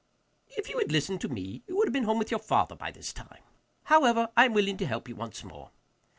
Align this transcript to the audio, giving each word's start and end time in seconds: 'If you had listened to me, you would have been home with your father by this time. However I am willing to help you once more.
'If 0.47 0.67
you 0.67 0.79
had 0.79 0.91
listened 0.91 1.21
to 1.21 1.29
me, 1.29 1.61
you 1.67 1.77
would 1.77 1.87
have 1.87 1.93
been 1.93 2.05
home 2.05 2.17
with 2.17 2.31
your 2.31 2.39
father 2.39 2.75
by 2.75 2.89
this 2.89 3.13
time. 3.13 3.43
However 3.83 4.29
I 4.35 4.45
am 4.45 4.53
willing 4.53 4.77
to 4.77 4.87
help 4.87 5.07
you 5.07 5.15
once 5.15 5.43
more. 5.43 5.69